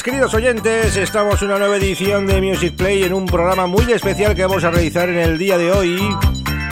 [0.00, 4.34] Queridos oyentes, estamos en una nueva edición de Music Play en un programa muy especial
[4.34, 6.16] que vamos a realizar en el día de hoy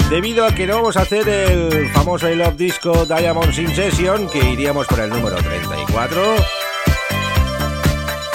[0.08, 4.26] debido a que no vamos a hacer el famoso I Love Disco Diamond Sin Session
[4.26, 6.22] que iríamos por el número 34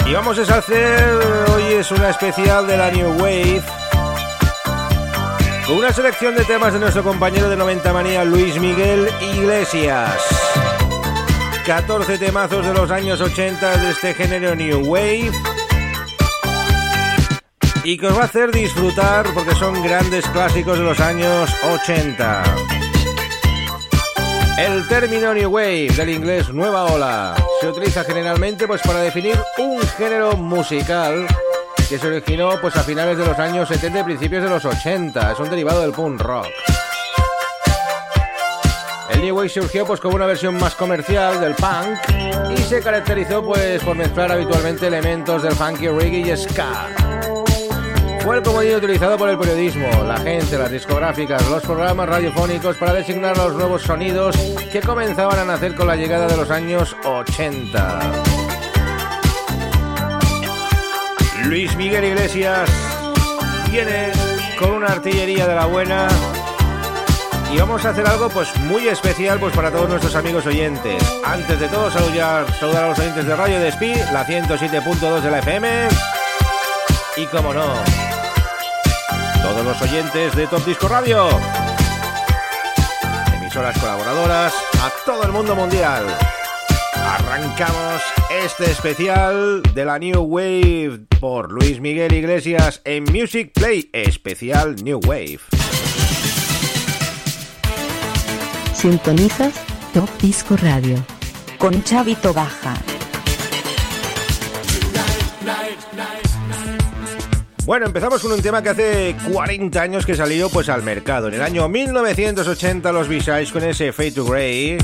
[0.06, 1.04] y vamos a hacer
[1.52, 3.62] hoy es una especial de la New Wave
[5.66, 10.65] con una selección de temas de nuestro compañero de 90 manía Luis Miguel Iglesias
[11.66, 15.32] 14 temazos de los años 80 de este género New Wave.
[17.82, 22.44] Y que os va a hacer disfrutar porque son grandes clásicos de los años 80.
[24.58, 29.80] El término New Wave, del inglés nueva ola, se utiliza generalmente pues para definir un
[29.98, 31.26] género musical
[31.88, 35.32] que se originó pues a finales de los años 70 y principios de los 80.
[35.32, 36.46] Es un derivado del punk rock.
[39.16, 41.98] El New Wave surgió pues como una versión más comercial del punk
[42.50, 46.88] y se caracterizó pues por mezclar habitualmente elementos del funky reggae y ska.
[48.20, 52.92] Fue el comodín utilizado por el periodismo, la gente, las discográficas, los programas radiofónicos para
[52.92, 54.36] designar los nuevos sonidos
[54.70, 58.00] que comenzaban a nacer con la llegada de los años 80.
[61.44, 62.68] Luis Miguel Iglesias
[63.70, 64.12] viene
[64.58, 66.06] con una artillería de la buena
[67.52, 71.02] y vamos a hacer algo pues muy especial pues para todos nuestros amigos oyentes.
[71.24, 75.38] Antes de todo saludar, saludar a los oyentes de Radio Despí, la 107.2 de la
[75.38, 75.88] FM
[77.16, 77.66] y como no,
[79.42, 81.28] todos los oyentes de Top Disco Radio,
[83.34, 84.52] emisoras colaboradoras,
[84.82, 86.04] a todo el mundo mundial.
[86.94, 88.02] Arrancamos
[88.44, 95.00] este especial de la New Wave por Luis Miguel Iglesias en Music Play, especial New
[95.06, 95.65] Wave.
[98.86, 99.52] Sintonizas
[99.92, 101.04] Top Disco Radio
[101.58, 102.72] con Chavito Baja.
[107.64, 111.26] Bueno, empezamos con un tema que hace 40 años que salió pues al mercado.
[111.26, 114.78] En el año 1980 los B-Sides con ese Fade to Grey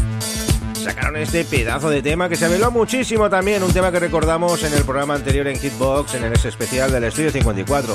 [0.83, 4.75] sacaron este pedazo de tema que se veló muchísimo también, un tema que recordamos en
[4.75, 7.95] el programa anterior en Hitbox, en el especial del Estudio 54.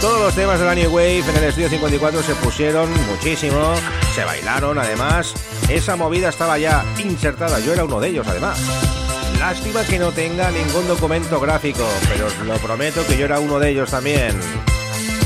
[0.00, 3.74] Todos los temas de la New Wave en el Estudio 54 se pusieron muchísimo,
[4.20, 5.32] se bailaron además,
[5.70, 8.60] esa movida estaba ya insertada, yo era uno de ellos además.
[9.38, 13.58] Lástima que no tenga ningún documento gráfico, pero os lo prometo que yo era uno
[13.58, 14.38] de ellos también.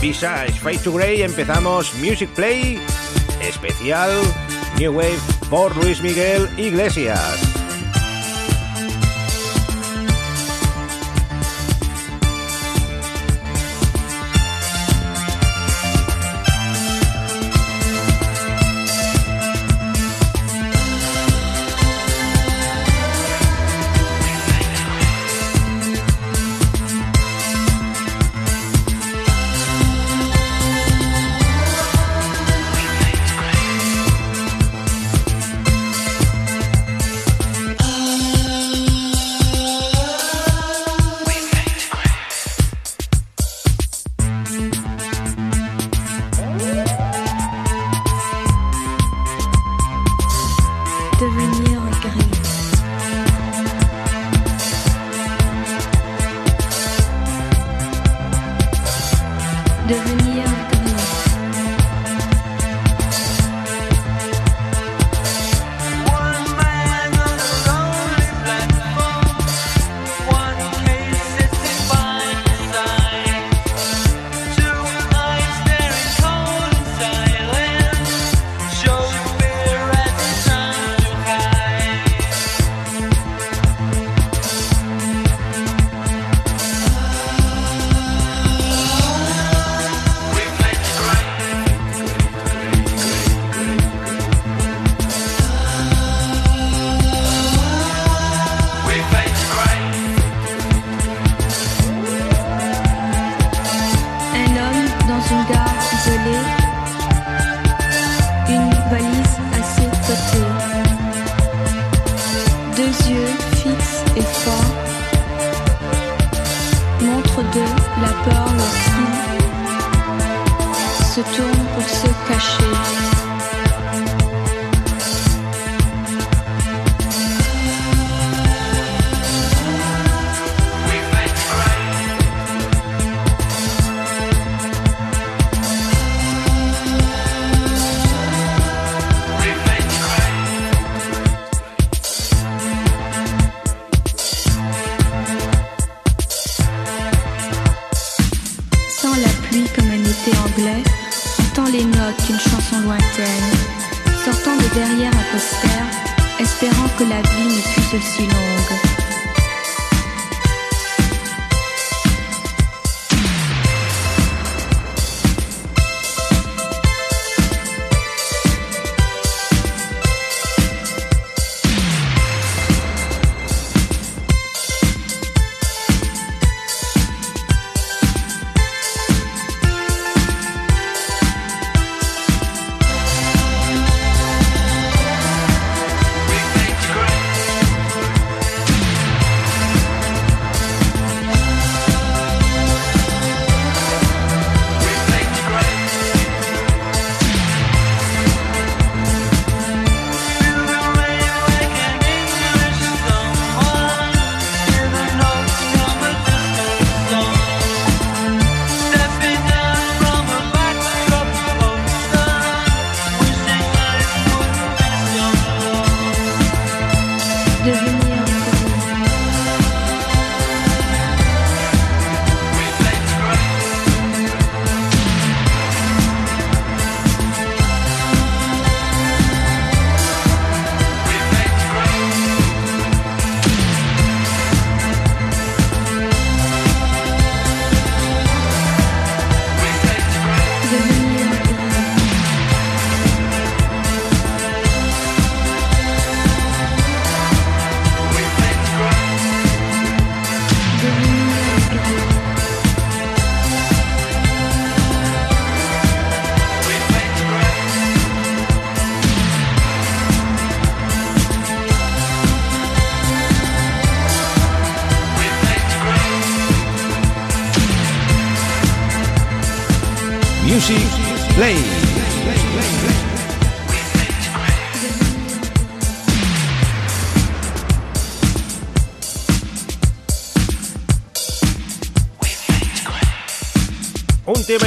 [0.01, 2.81] Besides Fade to Grey empezamos Music Play
[3.41, 4.13] especial
[4.79, 5.19] New Wave
[5.51, 7.54] por Luis Miguel Iglesias.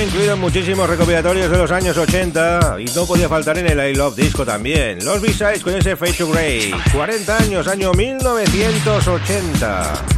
[0.02, 3.96] Incluido en muchísimos recopilatorios de los años 80 y no podía faltar en el I
[3.96, 5.06] Love Disco también.
[5.06, 6.74] Los B-Sides con ese Fade to Grey.
[6.94, 10.17] 40 años, año 1980.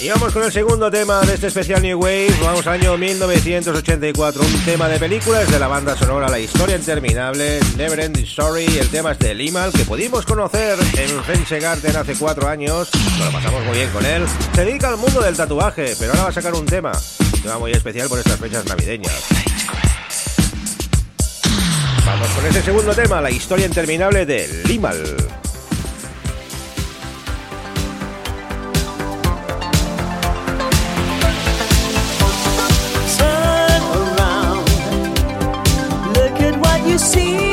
[0.00, 2.32] Y vamos con el segundo tema de este especial New Wave.
[2.40, 4.42] Vamos al año 1984.
[4.42, 8.64] Un tema de películas de la banda sonora La Historia Interminable, Never Ending Story.
[8.64, 12.90] El tema es de Limal, que pudimos conocer en Fence Garden hace cuatro años.
[12.94, 14.24] Nos lo pasamos muy bien con él.
[14.54, 16.92] Se dedica al mundo del tatuaje, pero ahora va a sacar un tema.
[17.34, 19.24] Un tema muy especial por estas fechas navideñas.
[22.06, 25.47] Vamos con ese segundo tema, La Historia Interminable de Limal.
[36.98, 37.47] sim.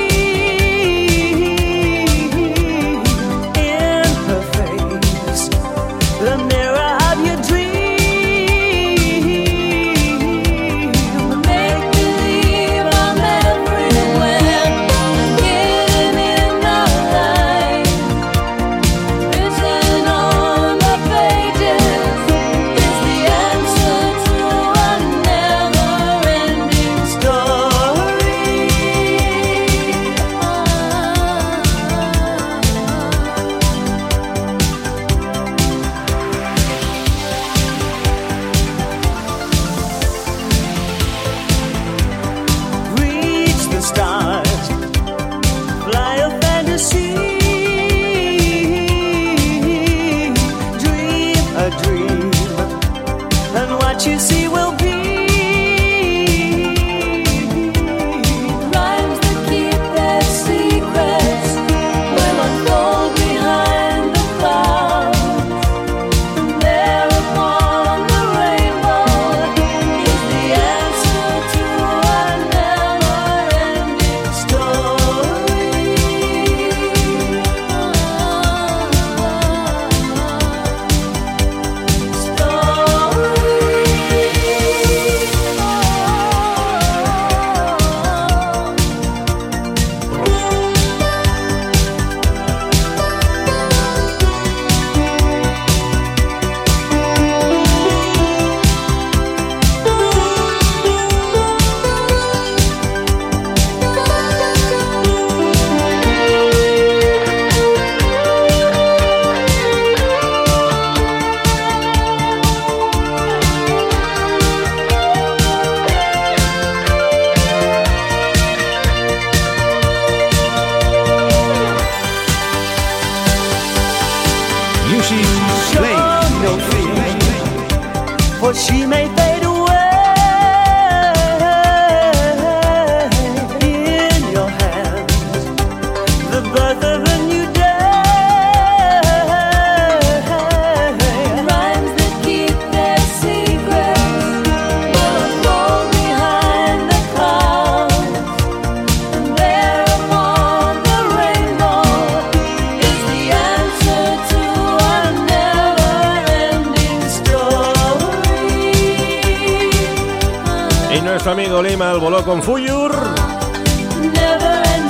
[161.55, 162.93] Alfredo Lima al voló con Fuyur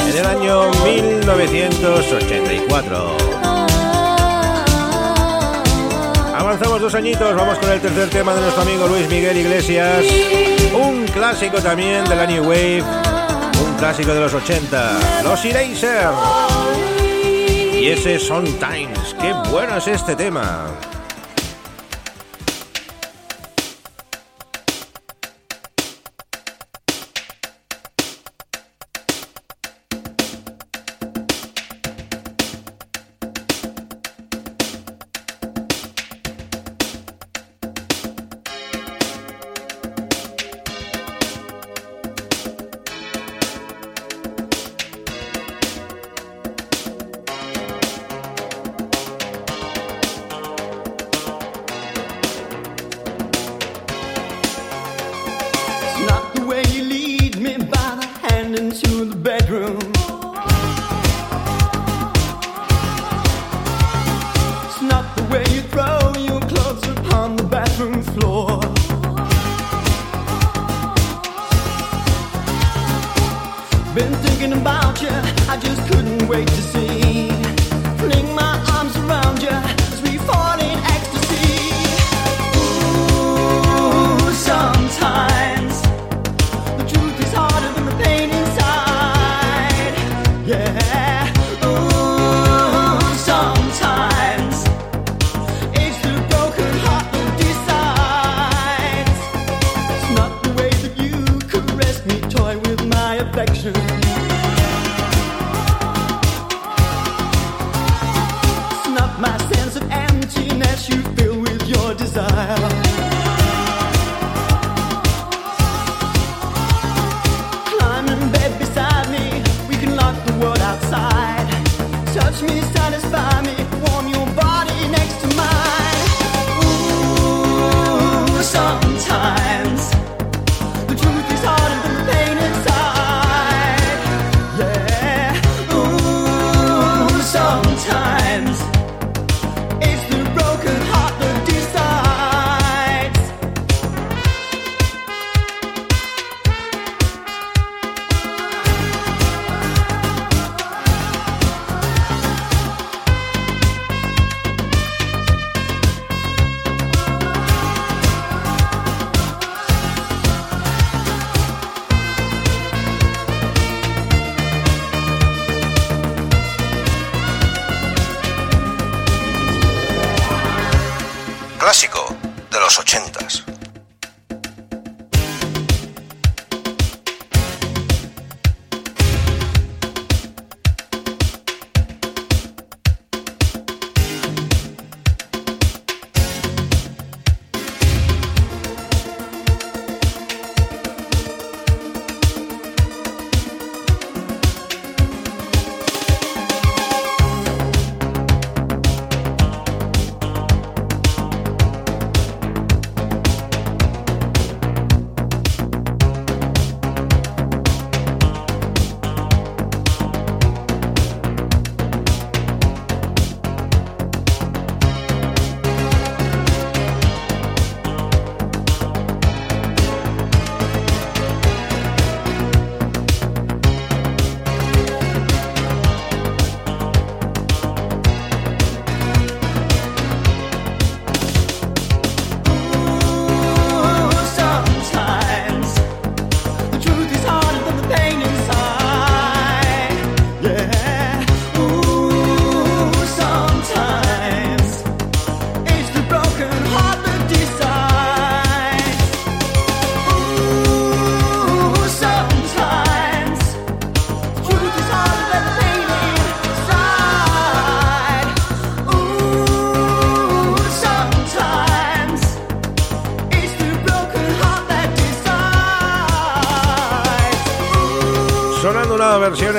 [0.09, 3.17] en el año 1984.
[6.35, 10.03] Avanzamos dos añitos, vamos con el tercer tema de nuestro amigo Luis Miguel Iglesias,
[10.73, 12.83] un clásico también de la New Wave,
[13.63, 16.09] un clásico de los 80, Los Eraser.
[17.79, 20.65] Y ese Sometimes, qué bueno es este tema.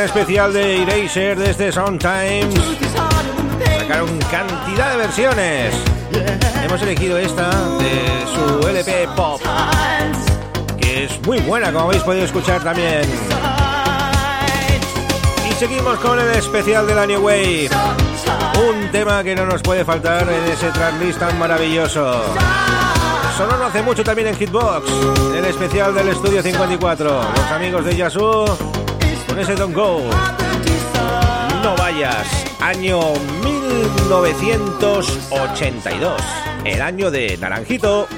[0.06, 2.54] Especial de Eraser de este Sometimes.
[3.80, 5.74] Sacaron cantidad de versiones.
[6.64, 9.40] Hemos elegido esta de su LP Pop,
[10.78, 13.02] que es muy buena, como habéis podido escuchar también.
[15.50, 17.68] Y seguimos con el especial de la New Wave.
[18.68, 22.22] Un tema que no nos puede faltar en ese tracklist tan maravilloso.
[23.36, 24.88] Sonó no hace mucho también en Hitbox,
[25.36, 27.22] el especial del Estudio 54.
[27.36, 28.75] Los amigos de Yasu
[29.36, 30.00] con ese Don't Go.
[31.62, 32.26] No vayas.
[32.60, 33.12] Año
[33.44, 36.22] 1982.
[36.64, 38.08] El año de Naranjito.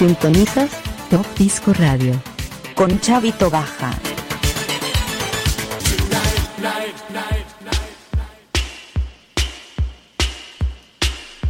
[0.00, 0.70] Sintonizas
[1.10, 2.14] Top Disco Radio
[2.74, 3.92] con Chavito Baja.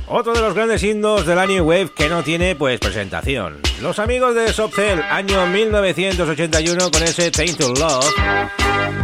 [0.09, 3.61] Otro de los grandes himnos de la New Wave que no tiene pues presentación.
[3.81, 8.13] Los amigos de Softcell, año 1981 con ese Tainted Love.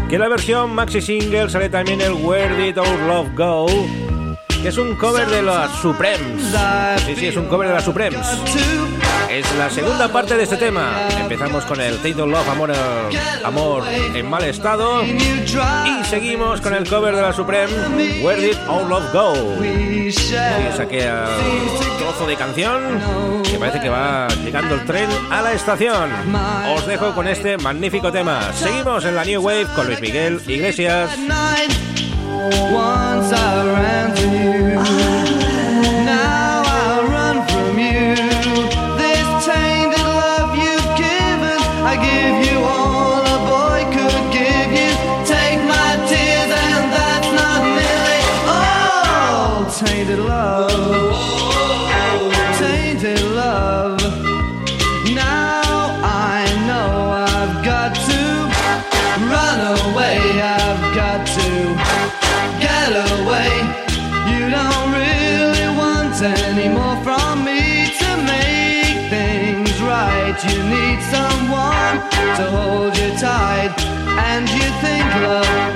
[0.08, 3.66] Que la versión maxi single sale también el Where Did Our Love Go.
[4.60, 6.52] Que es un cover de las Supremes.
[7.06, 8.26] Sí, sí, es un cover de las Supremes.
[9.30, 11.08] Es la segunda parte de este tema.
[11.18, 12.72] Empezamos con el Tainted Love, amor,
[13.44, 13.84] amor
[14.14, 15.02] en mal estado.
[15.04, 17.72] Y seguimos con el cover de la Supreme,
[18.22, 19.64] Where Did Our Love Go.
[19.64, 20.10] Y
[21.02, 21.26] a
[21.98, 26.10] trozo de canción que parece que va llegando el tren a la estación.
[26.74, 28.52] Os dejo con este magnífico tema.
[28.52, 31.10] Seguimos en la New Wave con Luis Miguel Iglesias.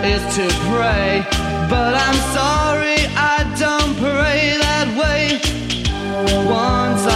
[0.05, 1.25] Is to pray.
[1.69, 5.41] But I'm sorry, I don't pray that way.
[6.47, 7.07] Once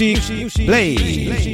[0.00, 1.47] Music Play.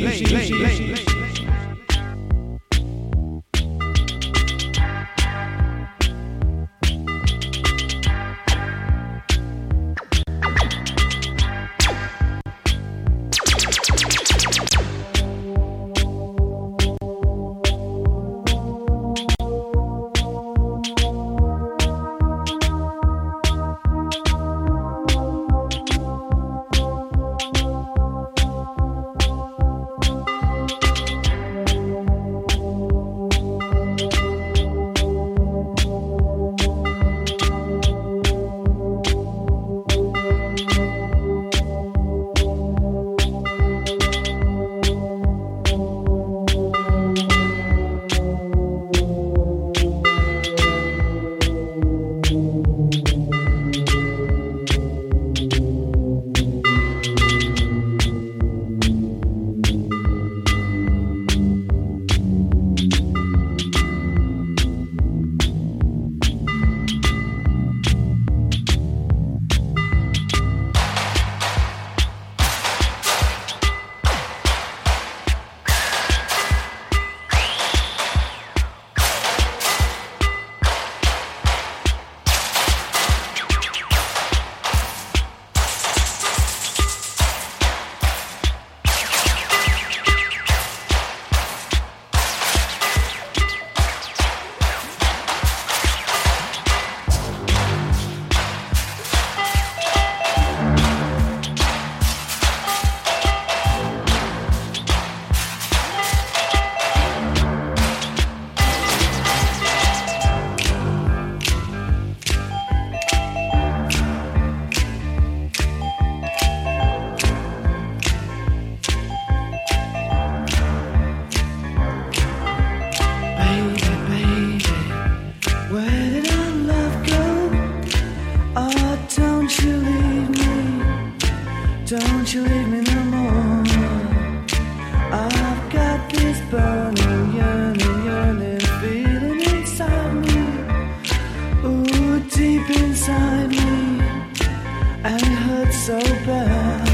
[145.06, 146.88] I hurt so bad.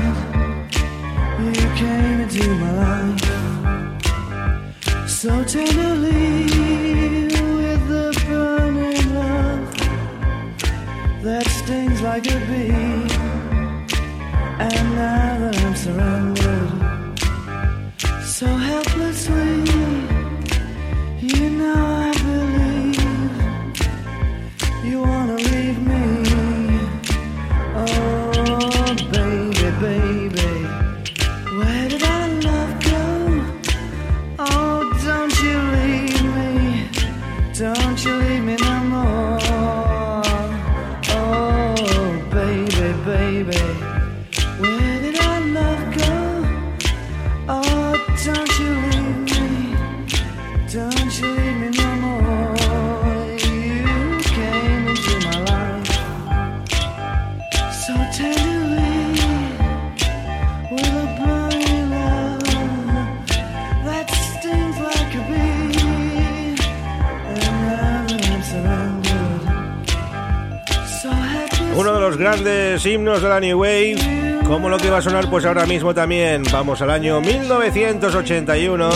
[1.39, 3.23] You came into my life
[5.09, 6.45] so tenderly
[7.61, 9.63] with the burning love
[11.23, 13.07] that stings like a bee.
[14.59, 16.69] And now that I'm surrounded
[18.25, 19.60] so helplessly.
[72.31, 73.97] grandes himnos de la New Wave,
[74.47, 76.45] como lo que va a sonar pues ahora mismo también.
[76.53, 78.91] Vamos al año 1981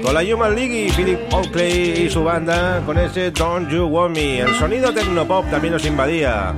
[0.00, 4.14] con la Human League y Philip Oakley y su banda con ese Don't You Want
[4.14, 4.38] Me.
[4.38, 6.54] El sonido tecnopop también nos invadía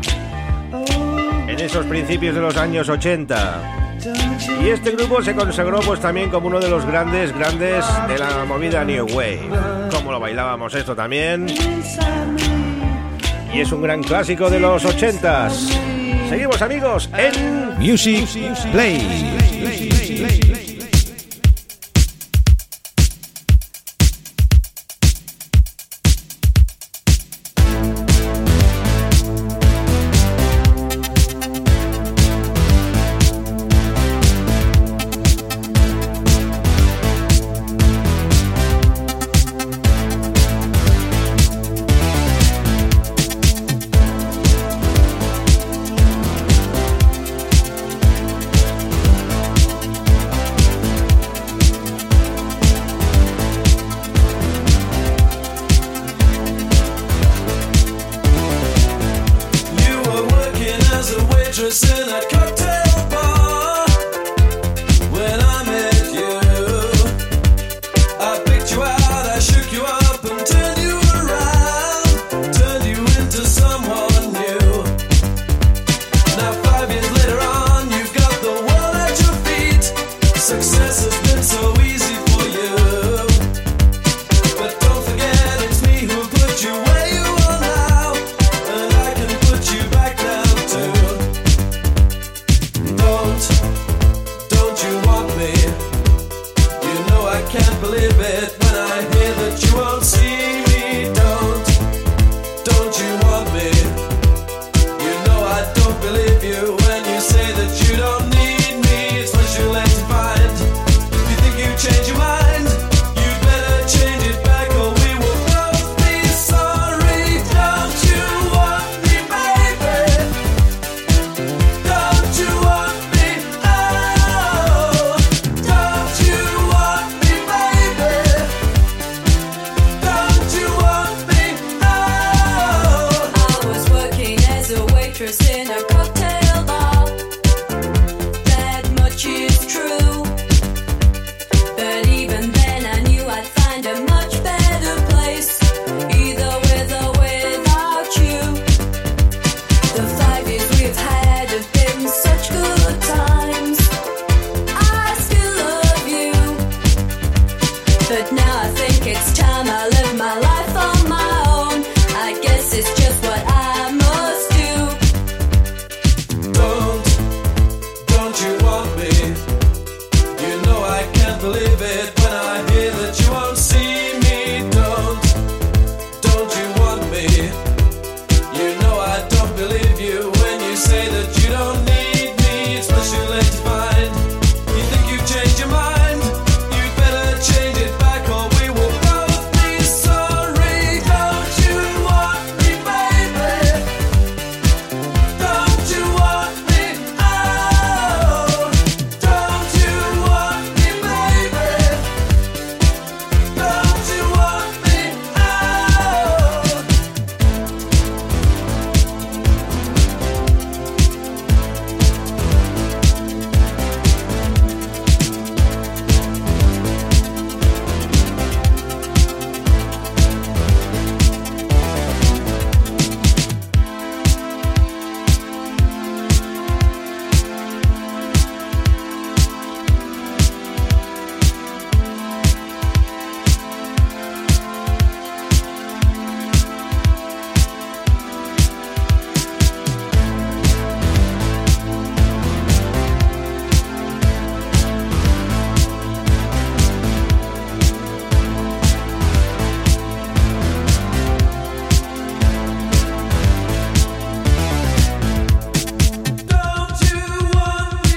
[1.48, 3.96] en esos principios de los años 80.
[4.62, 8.44] Y este grupo se consagró pues también como uno de los grandes, grandes de la
[8.44, 9.48] movida New Wave.
[9.90, 11.46] Como lo bailábamos esto también.
[13.54, 15.70] Y es un gran clásico de los ochentas.
[16.28, 18.28] Seguimos amigos en Music
[18.72, 20.03] Play.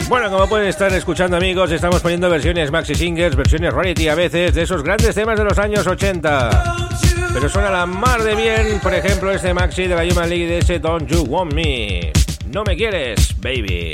[0.09, 4.53] Bueno, como pueden estar escuchando amigos, estamos poniendo versiones maxi singles, versiones rarity a veces,
[4.55, 6.87] de esos grandes temas de los años 80.
[7.33, 10.59] Pero suena la mar de bien, por ejemplo, este maxi de la Human League de
[10.59, 12.13] ese Don't You Want Me.
[12.53, 13.91] No me quieres, baby.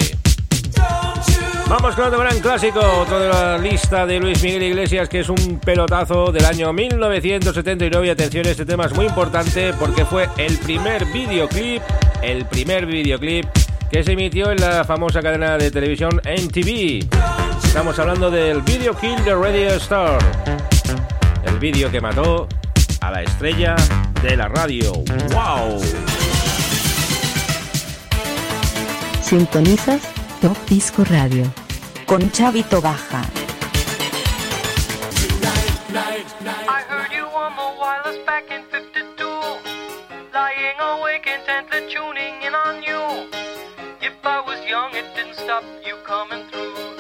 [1.67, 5.29] Vamos con otro gran clásico, otro de la lista de Luis Miguel Iglesias, que es
[5.29, 8.05] un pelotazo del año 1979.
[8.05, 11.81] Y atención, este tema es muy importante porque fue el primer videoclip,
[12.21, 13.47] el primer videoclip
[13.93, 17.07] que se emitió en la famosa cadena de televisión MTV.
[17.63, 20.17] Estamos hablando del Video Kill the Radio Star,
[21.45, 22.47] el vídeo que mató
[23.01, 23.75] a la estrella
[24.23, 24.93] de la radio.
[25.31, 25.79] ¡Wow!
[29.21, 30.01] Sintonizas
[30.41, 31.45] Top Disco Radio.
[32.07, 33.21] Con Chavito Baja.
[35.91, 39.23] I heard you on the wireless back in 52.
[40.33, 43.12] Lying awake intently tuning in on you.
[44.73, 46.92] Young, it didn't stop you coming through.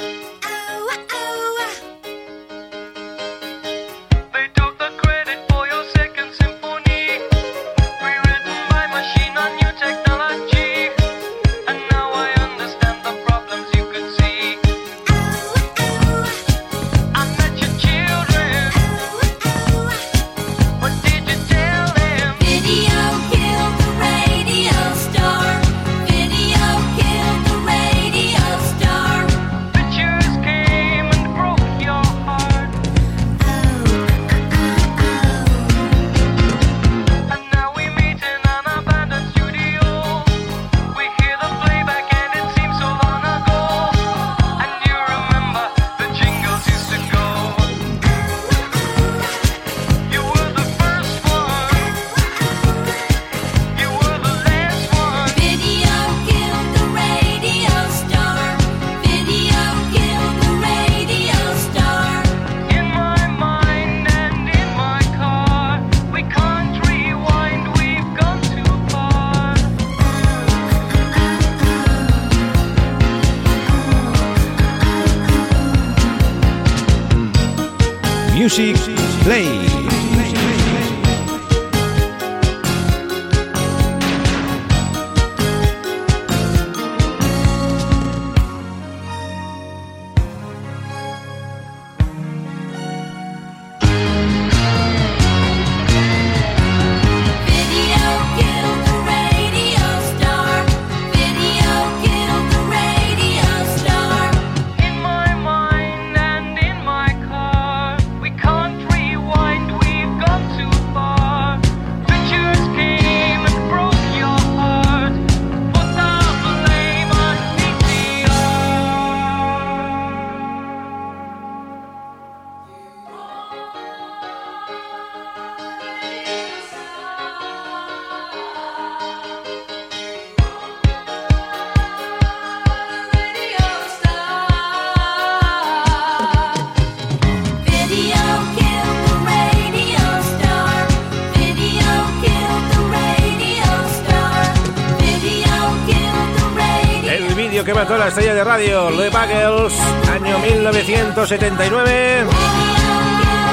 [148.03, 149.79] La estrella de radio, The Buggles,
[150.11, 152.25] año 1979.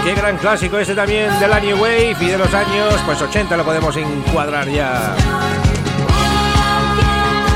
[0.03, 3.57] Qué gran clásico este también de la New Wave y de los años pues 80
[3.57, 5.14] lo podemos encuadrar ya.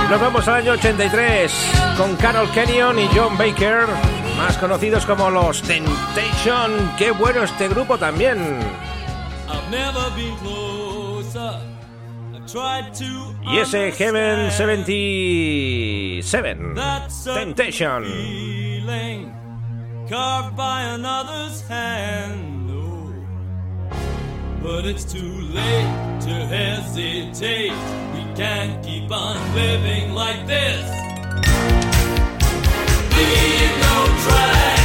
[0.09, 1.53] Nos vamos al año 83
[1.97, 3.87] con Carol Kenyon y John Baker,
[4.37, 6.93] más conocidos como los Temptation.
[6.97, 8.39] Qué bueno este grupo también.
[9.49, 11.74] I've never been.
[12.55, 18.05] Y ese Heaven 77, that certain Temptation.
[20.09, 22.71] carved by another's hand.
[22.71, 23.13] Oh,
[24.63, 27.73] but it's too late to hesitate.
[28.15, 30.89] We can't keep on living like this.
[33.17, 34.84] Leave no track.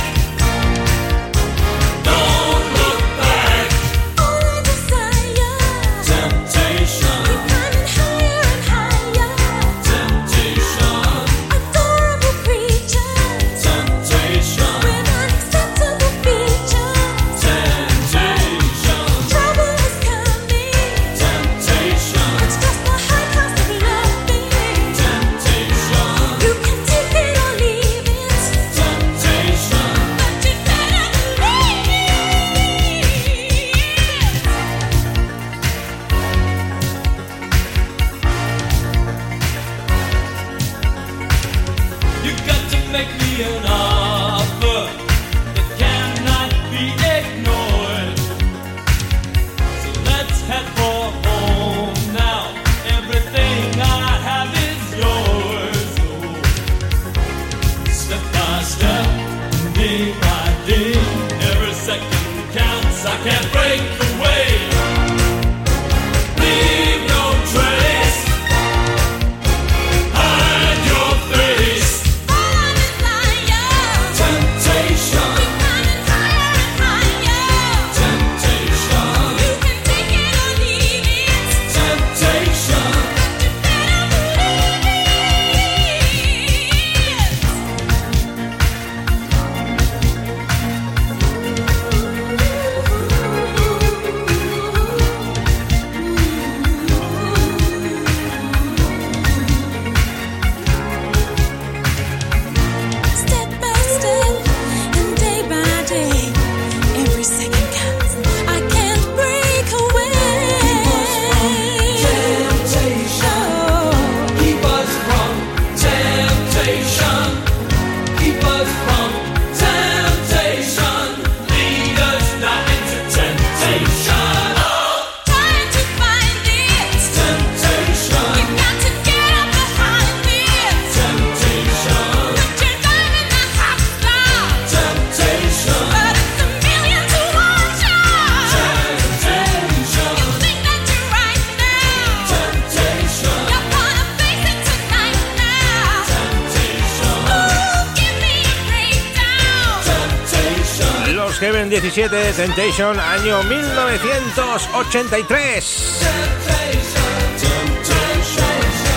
[151.92, 156.00] 17, Temptation, año 1983.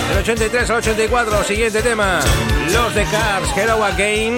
[0.09, 2.19] Del 83 al 84, siguiente tema.
[2.71, 4.37] Los de Cars, Hello Again.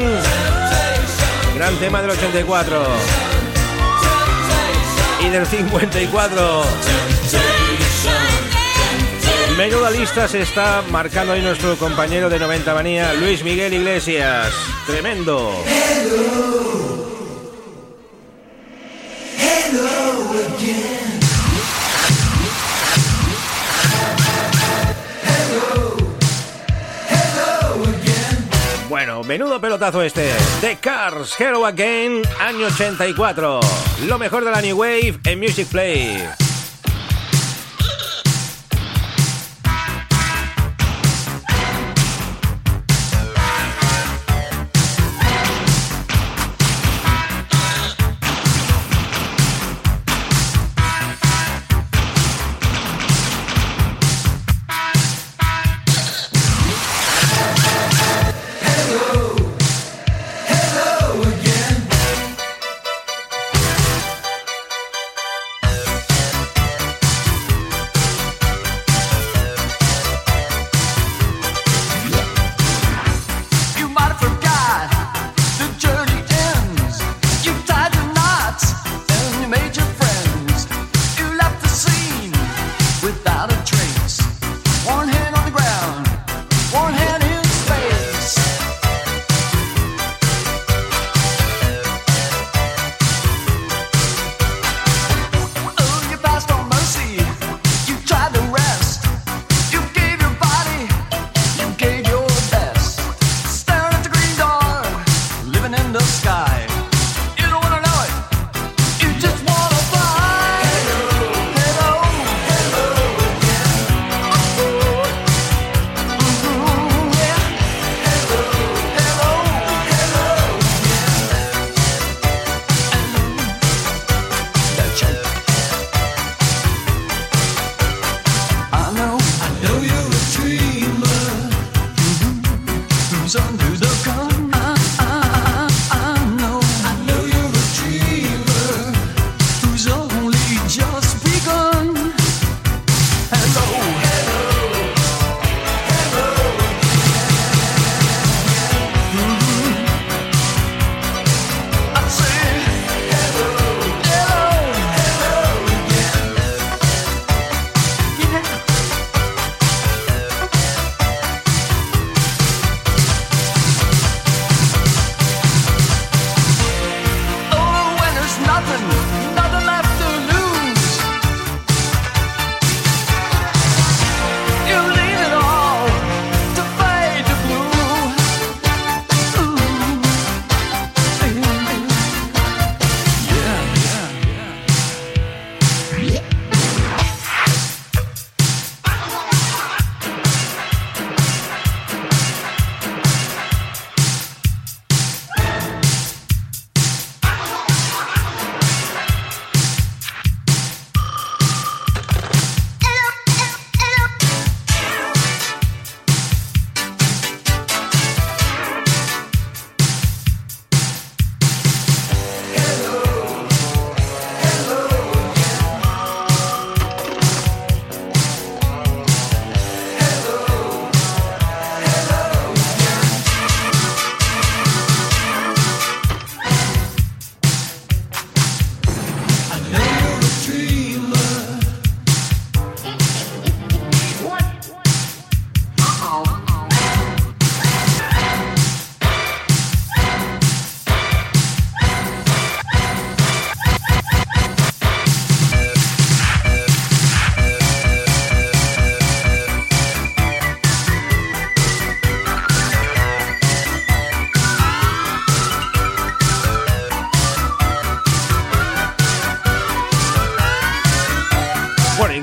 [1.56, 2.82] Gran tema del 84.
[5.26, 6.64] Y del 54.
[9.58, 14.54] Menuda lista se está marcando ahí nuestro compañero de 90 manía, Luis Miguel Iglesias.
[14.88, 15.62] Tremendo.
[29.16, 30.30] Bueno, menudo pelotazo este.
[30.60, 33.62] The Cars, Hero Again, año 84.
[34.08, 36.45] Lo mejor de la New Wave en Music Play.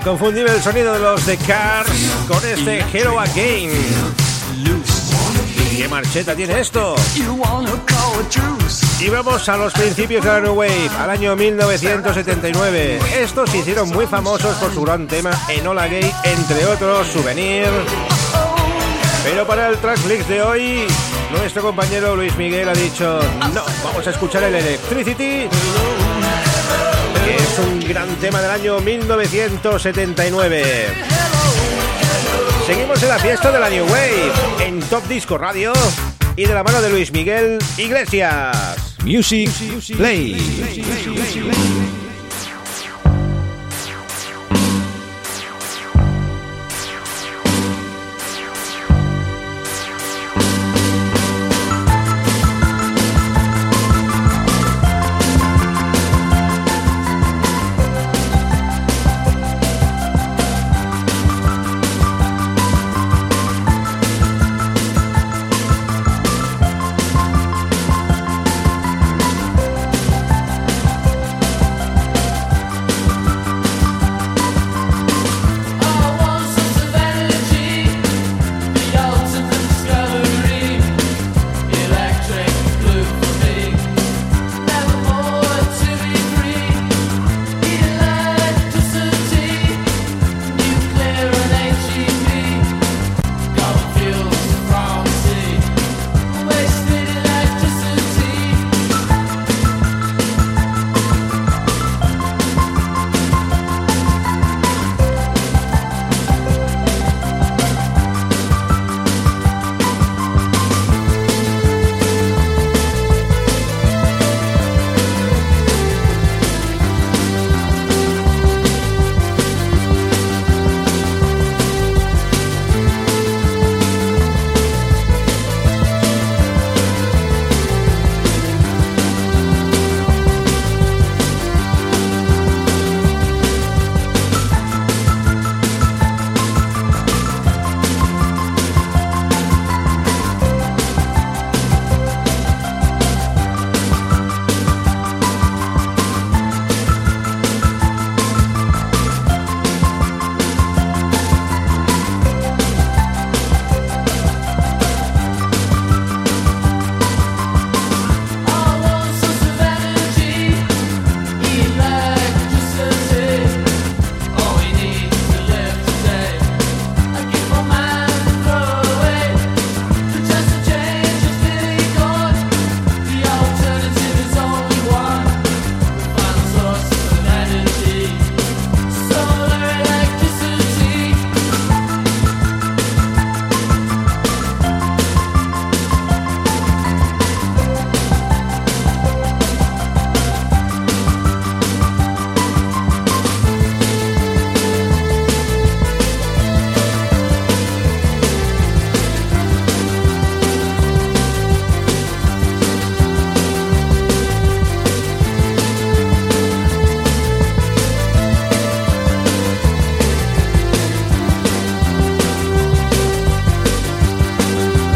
[0.02, 1.88] Inconfundible el sonido de los The Cars
[2.26, 3.70] con este Hero Again.
[5.76, 6.96] ¿Qué marcheta tiene esto?
[8.98, 12.98] Y vamos a los principios de la New Wave, al año 1979.
[13.20, 17.68] Estos se hicieron muy famosos por su gran tema Enola Gay, entre otros, Souvenir.
[19.22, 20.86] Pero para el Tracklist de hoy,
[21.30, 23.20] nuestro compañero Luis Miguel ha dicho,
[23.54, 25.48] no, vamos a escuchar el Electricity,
[27.24, 30.86] que es un gran tema del año 1979.
[32.66, 35.72] Seguimos en la fiesta de la New Wave, en Top Disco Radio
[36.36, 38.96] y de la mano de Luis Miguel Iglesias.
[39.04, 39.50] Music
[39.96, 40.36] Play.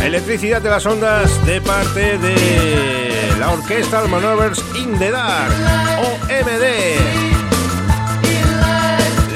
[0.06, 5.52] Electricidad de las ondas de parte de la Orchestral Manovers in the Dark,
[5.98, 6.62] OMD.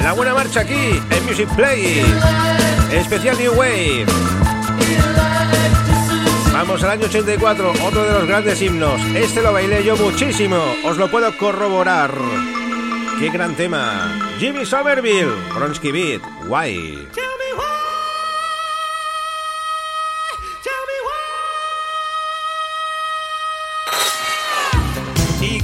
[0.00, 2.04] La buena marcha aquí en Music Play,
[2.92, 4.06] especial New Wave.
[6.52, 9.00] Vamos al año 84, otro de los grandes himnos.
[9.16, 12.12] Este lo bailé yo muchísimo, os lo puedo corroborar.
[13.18, 14.16] Qué gran tema.
[14.38, 17.08] Jimmy Somerville, Bronsky Beat, Why.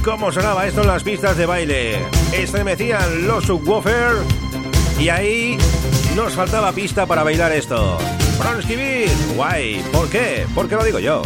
[0.07, 1.99] Cómo sonaba esto en las pistas de baile.
[2.31, 4.13] Estremecían los subwoofer
[4.97, 5.57] y ahí
[6.15, 7.97] nos faltaba pista para bailar esto.
[8.39, 9.83] Bronsky Beat, Why.
[9.91, 10.47] ¿Por qué?
[10.55, 11.23] Porque lo digo yo.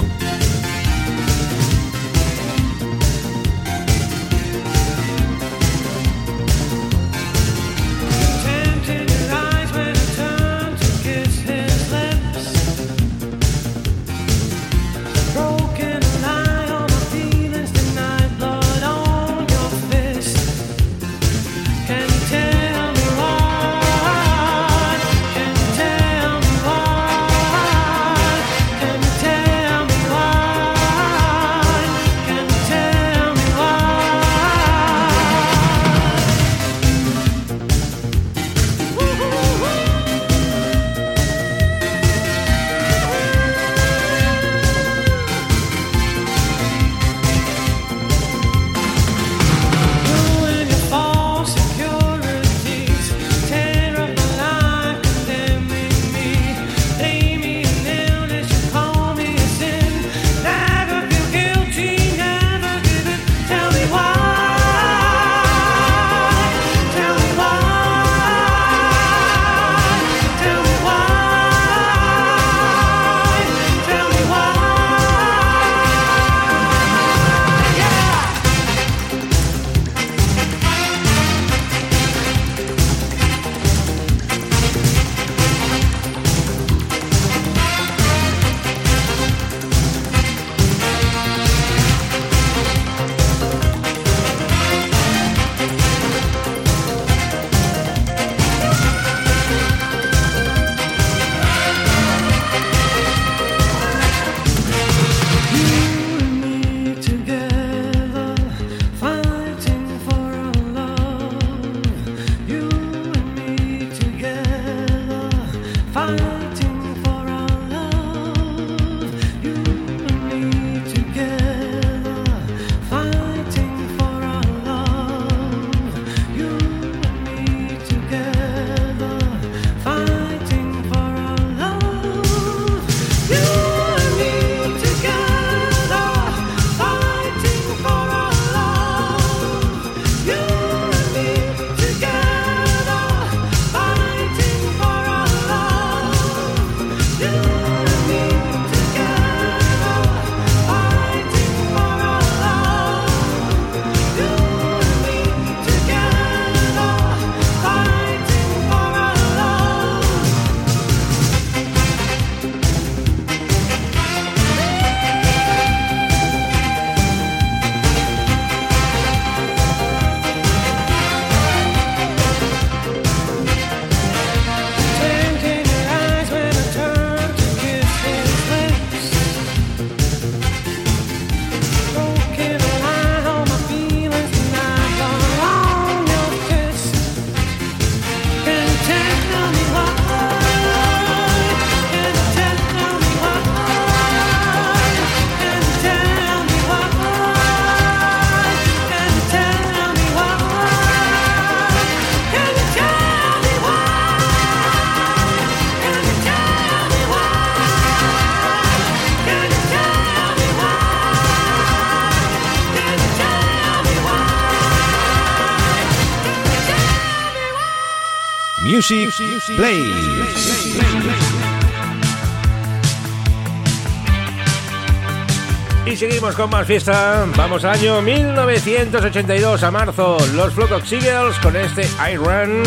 [225.86, 227.26] Y seguimos con más fiesta.
[227.38, 230.18] Vamos al año 1982, a marzo.
[230.36, 232.64] Los Flock Eagles con este Iron.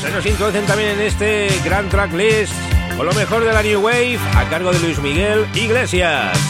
[0.00, 2.52] Se nos introducen también en este Grand Track List
[2.96, 6.49] con lo mejor de la New Wave a cargo de Luis Miguel Iglesias.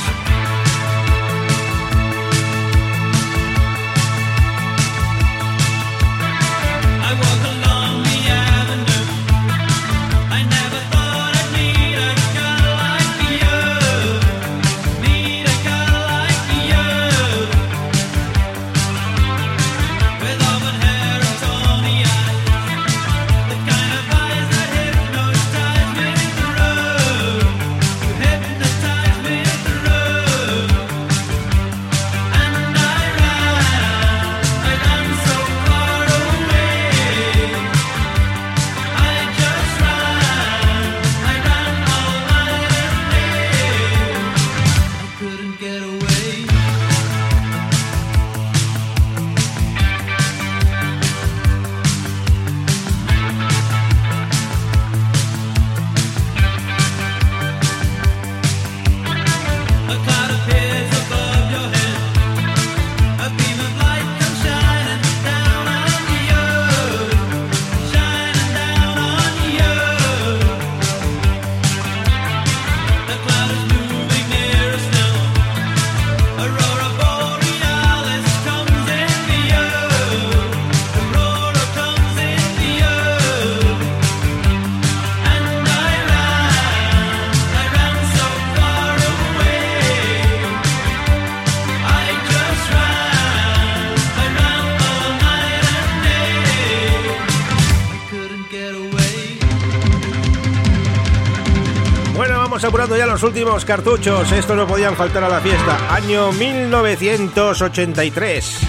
[103.21, 104.33] Los últimos cartuchos.
[104.33, 105.95] Estos no podían faltar a la fiesta.
[105.95, 108.61] Año 1983.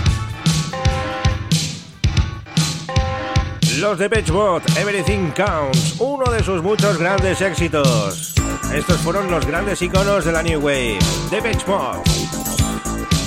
[3.77, 8.35] Los de Bot, Everything Counts, uno de sus muchos grandes éxitos.
[8.73, 10.99] Estos fueron los grandes iconos de la New Wave.
[11.29, 12.05] The Bot.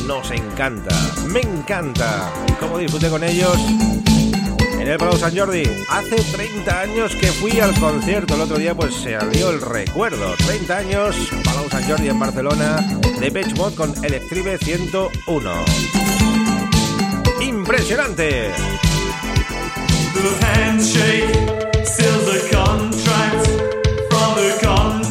[0.06, 0.94] Nos encanta,
[1.28, 2.30] me encanta.
[2.60, 3.56] ¿Cómo disfruté con ellos?
[4.84, 8.34] En el Palau San Jordi, hace 30 años que fui al concierto.
[8.34, 10.34] El otro día pues se abrió el recuerdo.
[10.46, 12.76] 30 años, Palau San Jordi en Barcelona,
[13.18, 15.52] de Beach Mod con Electribe 101.
[17.40, 18.50] ¡Impresionante!
[20.12, 21.32] The handshake
[22.26, 23.46] the contract.
[24.10, 25.03] From the contract,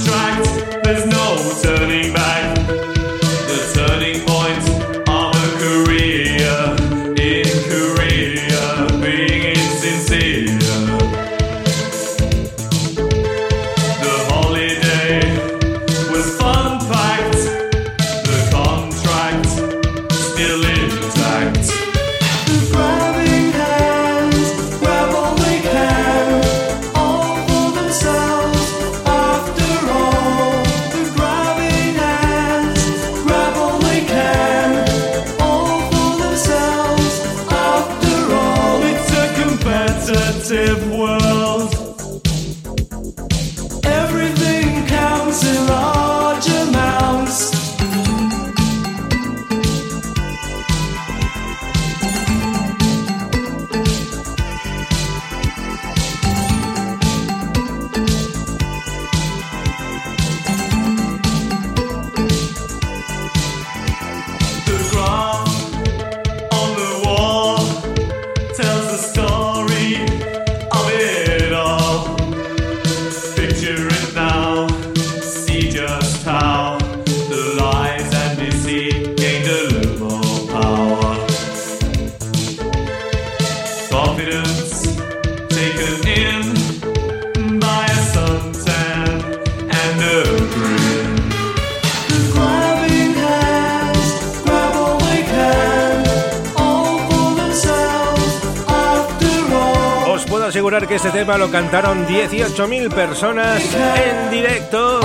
[101.38, 105.00] lo cantaron 18.000 personas en directo.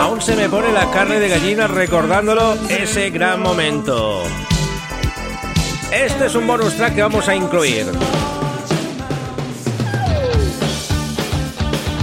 [0.00, 4.22] Aún se me pone la carne de gallina recordándolo ese gran momento.
[5.90, 7.86] Este es un bonus track que vamos a incluir.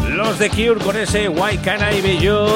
[0.10, 2.48] Los de Cure con ese Why Can't I Be You.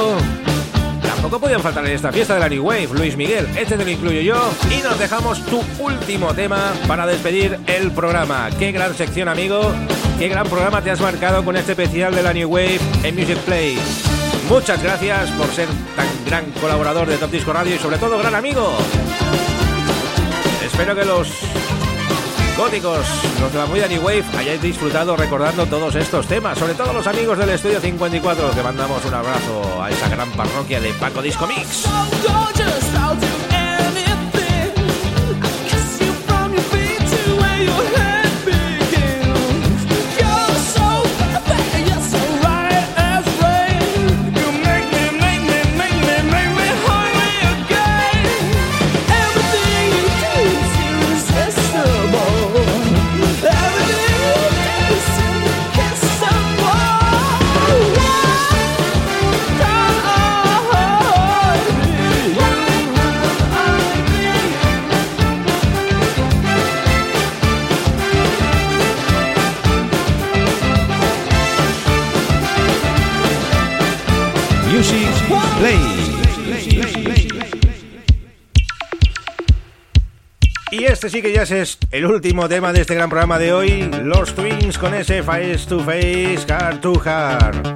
[1.01, 3.91] Tampoco podían faltar en esta fiesta de la New Wave, Luis Miguel, este te lo
[3.91, 4.51] incluyo yo.
[4.69, 8.49] Y nos dejamos tu último tema para despedir el programa.
[8.59, 9.71] Qué gran sección, amigo.
[10.19, 13.37] Qué gran programa te has marcado con este especial de la New Wave en Music
[13.39, 13.77] Play.
[14.49, 18.35] Muchas gracias por ser tan gran colaborador de Top Disco Radio y sobre todo gran
[18.35, 18.77] amigo.
[20.65, 21.29] Espero que los
[22.57, 23.05] góticos,
[23.39, 27.05] los de la movida New Wave, hayáis disfrutado recordando todos estos temas, sobre todo los
[27.07, 31.45] amigos del Estudio 54, que mandamos un abrazo a esa gran parroquia de Paco Disco
[31.45, 31.85] Mix.
[80.97, 84.33] Este sí que ya es el último tema de este gran programa de hoy, Los
[84.33, 87.67] Twins con ese Face to Face, Heart to Heart.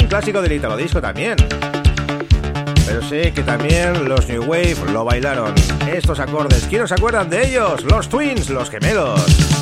[0.00, 1.34] Un clásico del Italo Disco también.
[2.86, 5.52] Pero sé que también los New Wave lo bailaron.
[5.92, 7.82] Estos acordes, ¿quién os acuerdan de ellos?
[7.82, 9.61] Los Twins, los gemelos.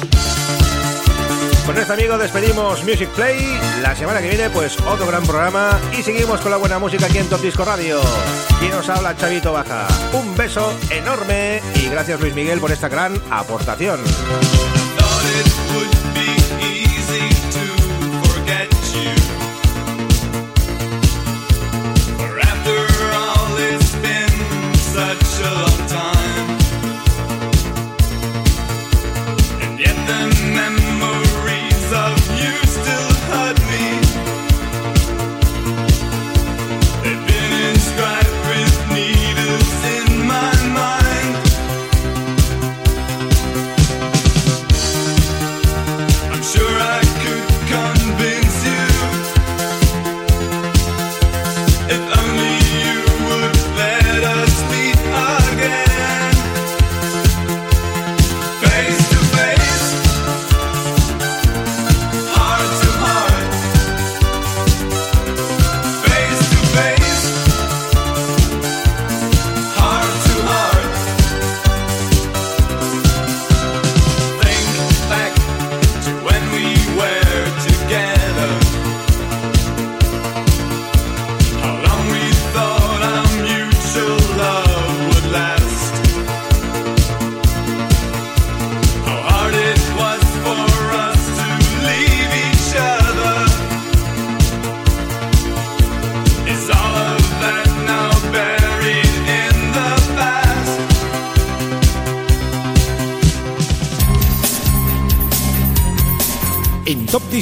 [1.71, 3.57] Con este amigo despedimos Music Play.
[3.81, 5.79] La semana que viene, pues otro gran programa.
[5.97, 8.01] Y seguimos con la buena música aquí en Top Disco Radio.
[8.59, 9.87] Quien nos habla, Chavito Baja.
[10.13, 14.01] Un beso enorme y gracias Luis Miguel por esta gran aportación.